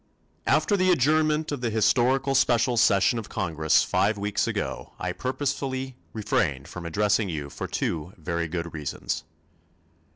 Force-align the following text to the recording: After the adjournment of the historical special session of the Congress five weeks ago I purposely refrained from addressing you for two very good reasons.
After 0.47 0.75
the 0.75 0.89
adjournment 0.89 1.51
of 1.51 1.61
the 1.61 1.69
historical 1.69 2.33
special 2.33 2.75
session 2.75 3.19
of 3.19 3.25
the 3.25 3.33
Congress 3.35 3.83
five 3.83 4.17
weeks 4.17 4.47
ago 4.47 4.93
I 4.97 5.11
purposely 5.11 5.95
refrained 6.11 6.67
from 6.67 6.87
addressing 6.87 7.29
you 7.29 7.51
for 7.51 7.67
two 7.67 8.13
very 8.17 8.47
good 8.47 8.73
reasons. 8.73 9.25